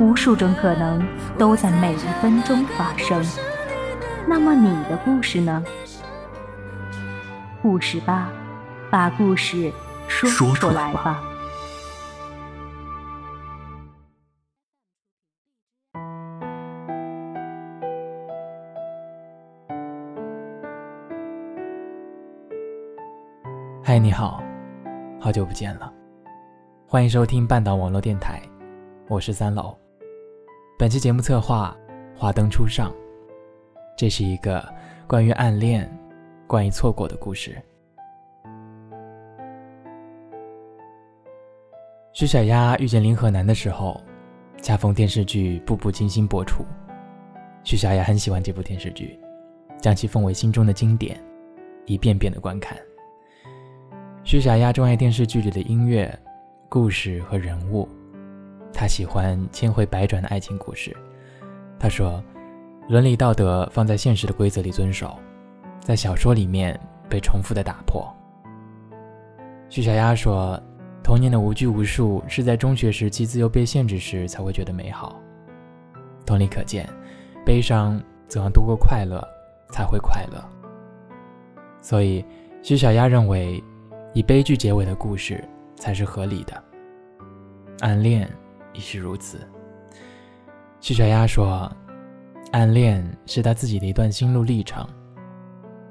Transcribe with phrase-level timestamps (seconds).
[0.00, 1.06] 无数种可能
[1.36, 3.22] 都在每一分钟发生。
[4.26, 5.62] 那么你的故事呢？
[7.60, 8.32] 故事吧，
[8.90, 9.70] 把故事
[10.08, 11.22] 说出来吧。
[23.82, 24.42] 嗨，你好，
[25.20, 25.92] 好久不见了，
[26.86, 28.40] 欢迎收听半岛网络电台，
[29.06, 29.76] 我是三楼。
[30.80, 31.76] 本期节目策划
[32.16, 32.90] 华灯初上，
[33.98, 34.66] 这是一个
[35.06, 35.86] 关于暗恋、
[36.46, 37.54] 关于错过的故事。
[42.14, 44.00] 徐小丫遇见林河南的时候，
[44.62, 46.64] 恰逢电视剧《步步惊心》播出，
[47.62, 49.20] 徐小丫很喜欢这部电视剧，
[49.82, 51.22] 将其奉为心中的经典，
[51.84, 52.74] 一遍遍的观看。
[54.24, 56.18] 徐小丫钟爱电视剧里的音乐、
[56.70, 57.86] 故事和人物，
[58.72, 60.96] 他喜欢千回百转的爱情故事。
[61.78, 62.22] 他说
[62.88, 65.18] ：“伦理道德放在现实的规则里遵守，
[65.80, 68.06] 在小说里面被重复的打破。”
[69.68, 70.60] 徐小丫说
[71.02, 75.16] ：“童年的无拘无束是在中学时期自由被限制时才会觉得美好。
[76.26, 76.88] 同理可见，
[77.44, 79.22] 悲伤总要度过快乐
[79.70, 80.44] 才会快乐。
[81.80, 82.24] 所以，
[82.62, 83.62] 徐小丫认为。”
[84.12, 85.40] 以悲剧结尾的故事
[85.76, 86.60] 才是合理的，
[87.78, 88.28] 暗恋
[88.72, 89.38] 亦是如此。
[90.80, 91.70] 徐小丫说
[92.52, 94.86] ：“暗恋是他自己的一段心路历程，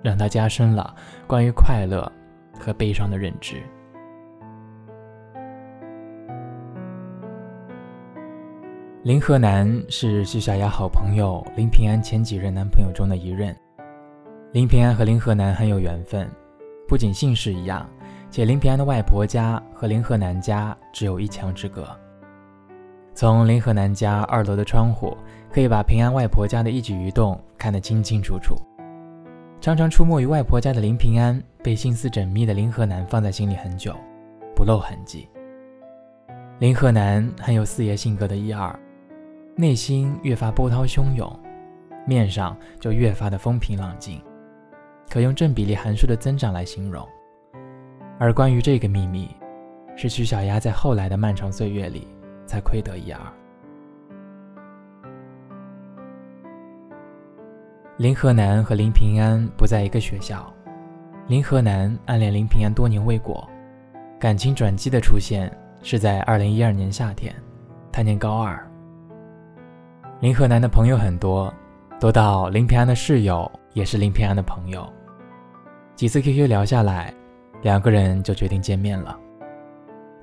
[0.01, 0.95] 让他加深了
[1.27, 2.11] 关于快乐
[2.59, 3.61] 和悲伤的认知。”
[9.03, 13.55] 林河南是徐小丫好朋友林平安前几任男朋友中的一任。
[14.51, 16.29] 林平安和林河南很有缘分，
[16.87, 17.87] 不仅姓氏一样。
[18.31, 21.87] 且林平安的外婆家和林河南家只有一墙之隔。
[23.13, 25.17] 从林河南家二楼的窗户，
[25.51, 28.55] 可以把平安外婆家的一举一动看得清清楚楚。
[29.61, 33.93] 常常出没于外婆家的林平安，被心思缜密的林河南放在心里很久，
[34.55, 35.27] 不露痕迹。
[36.59, 38.73] 林河南很有四爷性格的一二，
[39.55, 41.29] 内心越发波涛汹涌，
[42.05, 44.21] 面上就越发的风平浪静，
[45.09, 47.05] 可用正比例函数的增长来形容。
[48.17, 49.29] 而关于这个秘密，
[49.97, 52.07] 是徐小丫在后来的漫长岁月里
[52.49, 53.21] 才窥得一二。
[57.97, 60.51] 林河南和林平安不在一个学校，
[61.27, 63.47] 林河南暗恋林平安多年未果，
[64.19, 67.31] 感情转机的出现是在二零一二年夏天，
[67.91, 68.59] 他念高二。
[70.19, 71.53] 林河南的朋友很多，
[71.99, 74.91] 多到林平安的室友也是林平安的朋友，
[75.95, 77.13] 几次 QQ 聊下来。
[77.61, 79.15] 两个人就决定见面了。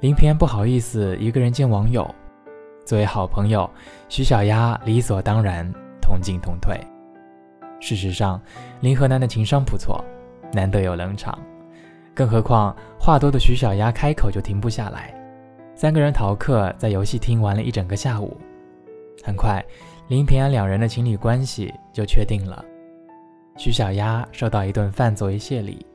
[0.01, 2.07] 林平安不好意思一个人见网友，
[2.84, 3.69] 作为好朋友，
[4.11, 5.67] 徐小丫理所当然
[6.03, 6.79] 同进同退。
[7.81, 8.39] 事实上，
[8.81, 10.05] 林河南的情商不错，
[10.53, 11.39] 难得有冷场。
[12.15, 15.15] 更何况话多的徐小丫开口就停不下来。
[15.75, 18.37] 三个人逃课，在游戏厅玩了一整个下午。
[19.25, 19.65] 很快，
[20.09, 22.62] 林平安两人的情侣关系就确定了。
[23.56, 25.87] 徐小丫收到一顿饭作为谢礼。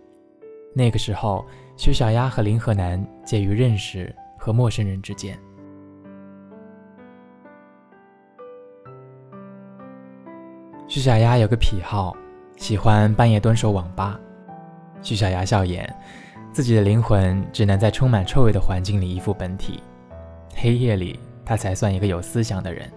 [0.74, 1.46] 那个时候，
[1.82, 5.36] 徐小丫和林河南介于认识和陌生人之间。
[10.88, 12.16] 徐小丫有个癖好，
[12.56, 14.20] 喜欢半夜蹲守网吧。
[15.02, 15.92] 徐小丫笑言，
[16.54, 19.82] 自己的灵魂只能在充满臭味的环境里依附本体，
[20.56, 22.88] 黑夜里她才算一个有思想的人。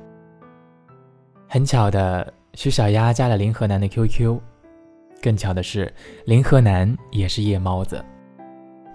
[1.48, 4.38] 很巧的，徐小丫加了林河南的 QQ。
[5.22, 5.90] 更巧的是，
[6.26, 8.04] 林河南也是夜猫子，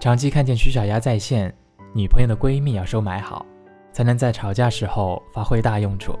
[0.00, 1.54] 长期看见徐小丫在线，
[1.92, 3.44] 女朋友的闺蜜要收买好，
[3.92, 6.18] 才能在吵架时候发挥大用处。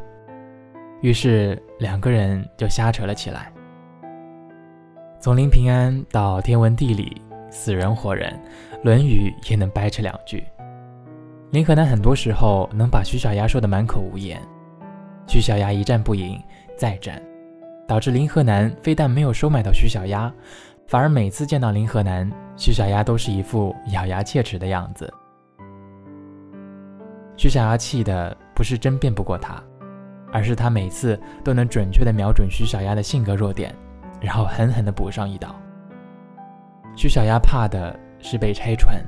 [1.00, 3.50] 于是两个人就瞎扯了起来，
[5.18, 8.38] 从林平安到天文地理、死人活人，
[8.84, 10.44] 《论语》也能掰扯两句。
[11.50, 14.38] 林河南很多时候能把徐小丫说的满口无言，
[15.26, 16.38] 徐小丫一战不赢，
[16.76, 17.18] 再战。
[17.88, 20.32] 导致林河南非但没有收买到徐小丫，
[20.90, 25.08] 反而每次见到林河南，徐小丫都是一副咬牙切齿的样子。
[27.36, 29.62] 徐小丫气的不是真辩不过他，
[30.32, 33.72] 而是他每次都能准确的瞄准徐小丫的性格弱点，
[34.20, 35.54] 然后狠狠的补上一刀。
[36.96, 39.00] 徐小丫怕的是被拆穿，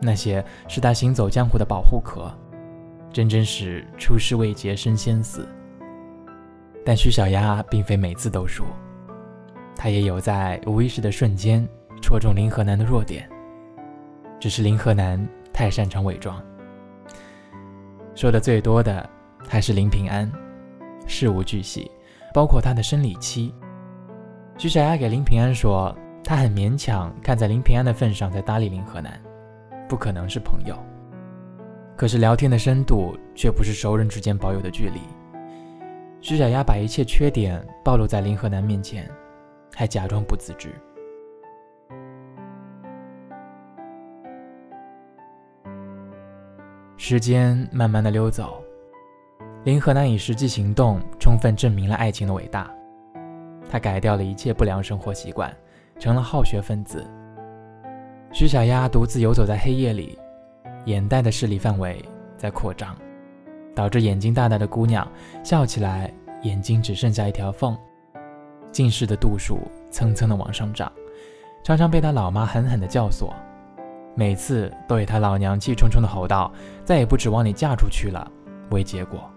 [0.00, 2.32] 那些是他行走江湖的保护壳，
[3.12, 5.46] 真真是出师未捷身先死。
[6.86, 8.64] 但徐小丫并非每次都输，
[9.76, 11.66] 她也有在无意识的瞬间
[12.02, 13.28] 戳中林河南的弱点，
[14.40, 16.42] 只是林河南太擅长伪装。
[18.14, 19.08] 说的最多的
[19.46, 20.30] 还是林平安，
[21.06, 21.90] 事无巨细，
[22.32, 23.54] 包括他的生理期。
[24.56, 25.94] 徐小丫给林平安说，
[26.24, 29.20] 他很勉强看在林平安的份上在搭理林河南，
[29.86, 30.74] 不可能是朋友。
[31.94, 35.00] 可是聊天的深度却不是熟人之间保有的距离。
[36.20, 39.10] 徐小丫把一切缺点暴露在林河南面前，
[39.78, 40.70] 还假装不自知。
[46.96, 48.64] 时间慢慢的溜走，
[49.64, 52.70] 林河南以实际行动充分证明了爱情的伟大。
[53.68, 55.54] 他改掉了一切不良生活习惯，
[55.98, 57.06] 成了好学分子。
[58.32, 60.18] 徐小丫独自游走在黑夜里，
[60.86, 62.02] 眼袋的视力范围
[62.38, 62.96] 在扩张，
[63.74, 65.06] 导致眼睛大大的姑娘
[65.44, 66.10] 笑起来
[66.42, 67.76] 眼睛只剩下一条缝，
[68.76, 69.58] 近视的度数
[69.90, 70.92] 蹭蹭的往上涨，
[71.64, 73.32] 常常被他老妈狠狠的教唆。
[74.14, 76.52] 每次都以他老娘气冲冲的吼道
[76.84, 78.30] ：“再也不指望你嫁出去了”
[78.70, 79.30] 为结果。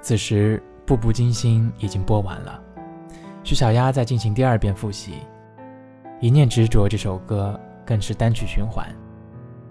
[0.00, 2.60] 此时，《步步惊心》已经播完了，
[3.44, 5.12] 徐小丫在进行第二遍复习，
[6.18, 8.84] 《一念执着》这首歌更是单曲循环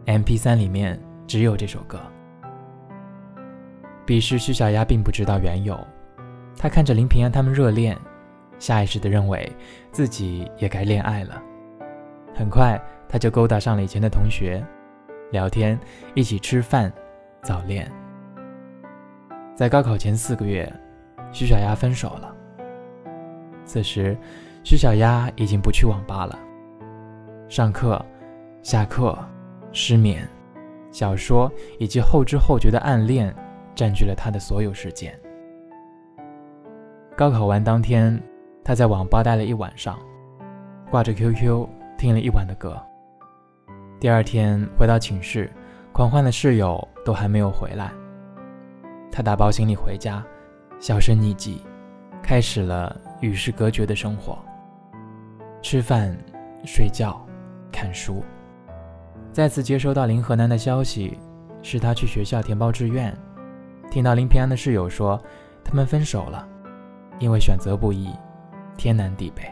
[0.05, 0.97] ，MP3 里面
[1.27, 1.99] 只有这首歌。
[4.05, 5.77] 彼时，徐小丫并不知道缘由，
[6.61, 7.97] 他看着林平安他们热恋，
[8.59, 9.50] 下意识地认为
[9.94, 11.41] 自己也该恋爱了。
[12.35, 12.77] 很快，
[13.07, 14.61] 他就勾搭上了以前的同学，
[15.31, 15.79] 聊天，
[16.15, 16.91] 一起吃饭，
[17.41, 17.89] 早恋。
[19.56, 20.69] 在高考前四个月，
[21.31, 22.35] 徐小丫分手了。
[23.63, 24.17] 此时，
[24.61, 26.38] 徐小丫已经不去网吧了。
[27.47, 28.06] 上课、
[28.61, 29.17] 下课、
[29.71, 30.27] 失眠、
[30.91, 33.33] 小说以及后知后觉的暗恋，
[33.73, 35.17] 占据了他的所有时间。
[37.19, 38.18] 高考完当天，
[38.63, 40.00] 他在网吧待了一晚上，
[40.89, 41.68] 挂着 QQ。
[41.98, 42.81] 听了一晚的歌，
[44.00, 45.51] 第二天回到寝室，
[45.92, 47.92] 狂欢的室友都还没有回来。
[49.12, 50.24] 他打包行李回家，
[50.80, 51.62] 销声匿迹，
[52.24, 54.39] 开始了与世隔绝的生活。
[55.62, 56.18] 吃饭、
[56.63, 57.21] 睡觉、
[57.69, 58.24] 看书。
[59.33, 61.18] 再次接收到林河南的消息，
[61.62, 63.13] 是他去学校填报志愿，
[63.92, 65.21] 听到林平安的室友说
[65.66, 66.48] 他们分手了，
[67.19, 68.10] 因为选择不易，
[68.77, 69.44] 天南地北。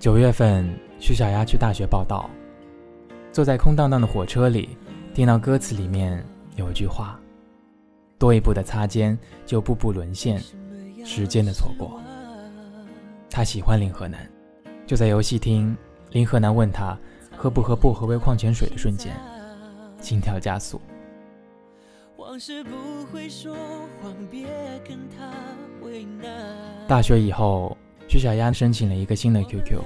[0.00, 0.68] 九月份，
[0.98, 2.28] 徐小丫去大学报道，
[3.32, 4.76] 坐在空荡荡的火车里，
[5.14, 6.24] 听到歌词里面
[6.56, 7.18] 有一句话
[8.18, 10.40] ：“多一步的擦肩，就步步沦陷，
[11.04, 12.00] 时间的错过。”
[13.30, 14.28] 他喜欢林河南，
[14.86, 15.76] 就在游戏厅，
[16.10, 16.96] 林河南问他
[17.36, 19.14] 喝不喝薄荷味矿泉水的瞬间，
[20.00, 20.80] 心跳加速。
[26.88, 27.76] 大学以后。
[28.08, 29.80] 徐小丫申请了一个新的 QQ，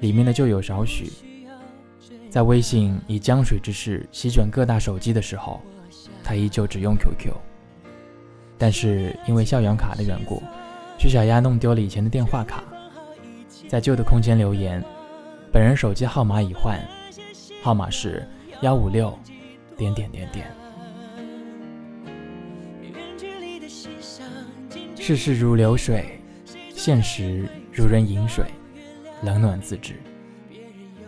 [0.00, 1.10] 里面的旧友少许。
[2.28, 5.58] 在微信以江水之势席卷各大手机的时候，
[6.22, 7.32] 他依旧只用 QQ。
[8.58, 10.42] 但是因为校园卡的缘故，
[10.98, 12.62] 徐小丫弄丢了以前的电话卡，
[13.68, 14.84] 在旧的空间留言
[15.54, 16.76] ：“本人手机号码已换，
[17.62, 18.28] 号码是
[18.62, 19.16] 幺五六
[19.76, 20.52] 点点点点。”
[24.98, 26.18] 世事如流水。
[26.74, 28.44] 现实如人饮水，
[29.22, 29.94] 冷暖自知。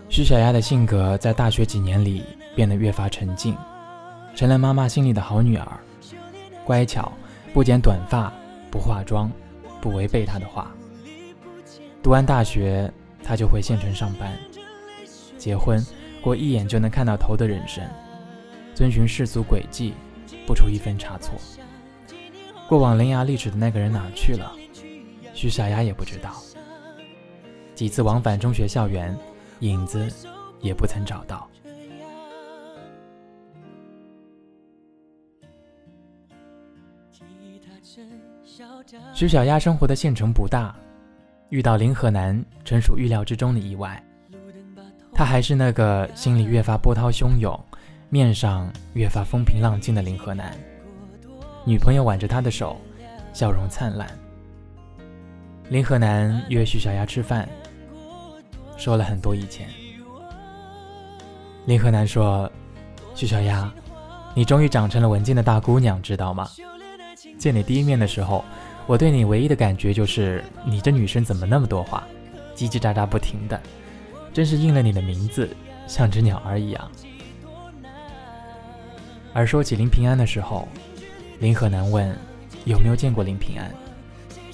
[0.08, 2.22] 徐小丫的性格在大学几年里
[2.54, 3.54] 变得越发沉静，
[4.34, 5.68] 成了妈妈心里的好女儿，
[6.64, 7.12] 乖巧，
[7.52, 8.32] 不剪短发，
[8.70, 9.30] 不化妆，
[9.80, 10.70] 不违背她的话。
[12.00, 12.90] 读完大学，
[13.26, 14.38] 她就回县城上班，
[15.36, 15.84] 结婚，
[16.22, 17.84] 过一眼就能看到头的人生，
[18.72, 19.94] 遵循世俗轨迹，
[20.46, 21.34] 不出一分差错。
[22.68, 24.52] 过往伶牙俐齿的那个人哪去了？
[25.34, 26.40] 徐小丫也不知道，
[27.74, 29.18] 几次往返中学校园，
[29.58, 30.08] 影子
[30.60, 31.50] 也不曾找到。
[39.12, 40.74] 徐小丫生活的县城不大，
[41.48, 44.02] 遇到林河南纯属预料之中的意外。
[45.14, 47.58] 他还是那个心里越发波涛汹涌，
[48.10, 50.52] 面上越发风平浪静的林河南。
[51.64, 52.76] 女朋友挽着他的手，
[53.32, 54.06] 笑容灿烂。
[55.68, 57.48] 林河南约徐小丫吃饭，
[58.76, 59.68] 说了很多以前。
[61.64, 62.50] 林河南说
[63.16, 63.72] ：“徐小丫，
[64.34, 66.48] 你终于长成了文静的大姑娘，知道吗？
[67.38, 68.44] 见你第一面的时候，
[68.86, 72.06] 我对你唯一的感觉就是，你这女生怎么那么多话，
[72.54, 73.60] 叽叽喳喳不停的，
[74.32, 75.48] 真是应了你的名字，
[75.88, 76.90] 像只鸟儿一样。”
[79.34, 80.68] 而说起林平安的时候，
[81.40, 82.16] 林河南问
[82.64, 83.70] ：“有没有见过林平安？”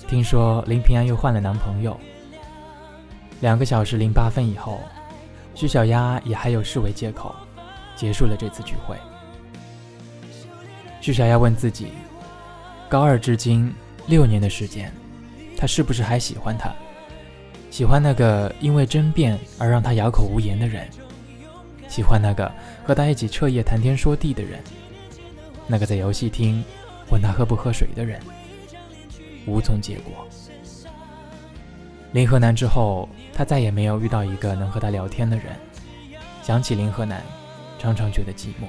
[0.09, 1.99] 听说林平安又换了男朋友。
[3.41, 4.81] 两个小时零八分以后。
[5.55, 7.35] 徐小丫也还有事为借口，
[7.95, 8.97] 结束了这次聚会。
[11.03, 11.89] 徐小丫问自己：
[12.89, 13.71] 高二至今
[14.07, 14.93] 六年的时间，
[15.57, 16.73] 他是不是还喜欢他？
[17.71, 20.89] 喜欢那个因为争辩而让他哑口无言的人？
[21.89, 22.51] 喜欢那个
[22.85, 24.61] 和他一起彻夜谈天说地的人？
[25.67, 26.65] 那个在游戏厅
[27.11, 28.21] 问他喝不喝水的人？
[29.47, 30.27] 无从结果。
[32.13, 33.09] 林河南之后。
[33.35, 35.47] 他再也没有遇到一个能和他聊天的人。
[36.43, 37.23] 想起林河南，
[37.79, 38.69] 常常觉得寂寞。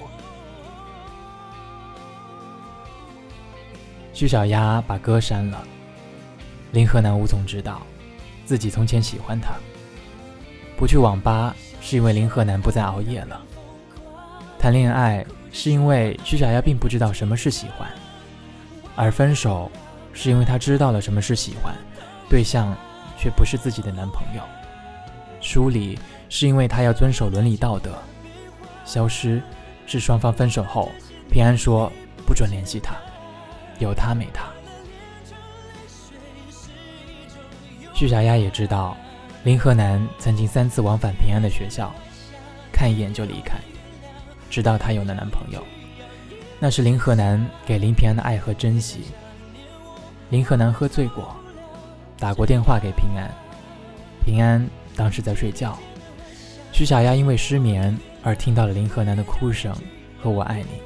[4.13, 5.61] 徐小丫把歌删了，
[6.71, 7.81] 林河南无从知道，
[8.45, 9.53] 自己从前喜欢他。
[10.77, 13.41] 不去网吧是因为林河南不再熬夜了。
[14.59, 17.89] 谈恋爱是因为徐小丫并不知道什么是喜欢，
[18.95, 19.71] 而分手
[20.13, 21.75] 是因为她知道了什么是喜欢，
[22.29, 22.73] 对象。
[23.15, 24.41] 却不是自己的男朋友，
[25.39, 27.97] 疏离是因为他要遵守伦理道德，
[28.83, 29.41] 消失
[29.85, 30.91] 是双方分手后，
[31.31, 31.89] 平安说
[32.25, 32.97] 不准联系他，
[33.79, 34.45] 有他没他。
[37.93, 38.97] 徐小丫也知道，
[39.43, 41.93] 林河南曾经三次往返平安的学校，
[42.71, 43.57] 看一眼就离开，
[44.49, 45.63] 直到她有了男朋友，
[46.59, 49.05] 那是林河南给林平安的爱和珍惜。
[50.29, 51.35] 林河南喝醉过。
[52.19, 53.29] 打过电话给平安，
[54.23, 54.65] 平安
[54.95, 55.77] 当时在睡觉。
[56.71, 59.75] 徐小丫因为失眠而听到了林河南的哭声
[60.21, 60.79] 和“我爱你”，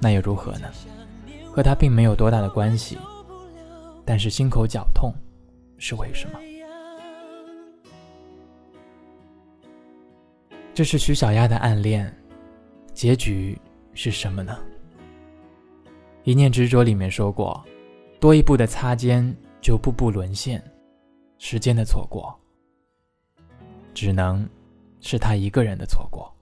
[0.00, 0.68] 那又如何呢？
[1.58, 2.96] 和他并没有多大的关系，
[4.04, 5.12] 但是心口绞痛
[5.76, 6.38] 是为什么？
[10.72, 12.16] 这是徐小丫的暗恋，
[12.94, 13.60] 结局
[13.92, 14.56] 是什么呢？
[16.22, 17.60] 《一念执着》里面说过，
[18.20, 19.36] 多一步的擦肩。
[19.60, 20.62] 就步步沦陷，
[21.38, 22.32] 时间的错过，
[23.92, 24.48] 只能
[25.00, 26.32] 是他一个人的错过。